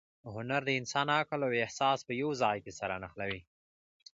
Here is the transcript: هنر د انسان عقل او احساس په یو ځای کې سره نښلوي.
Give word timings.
هنر 0.33 0.61
د 0.65 0.69
انسان 0.79 1.07
عقل 1.17 1.39
او 1.47 1.51
احساس 1.65 1.99
په 2.07 2.13
یو 2.21 2.29
ځای 2.41 2.57
کې 2.65 2.71
سره 2.79 2.93
نښلوي. 3.03 3.41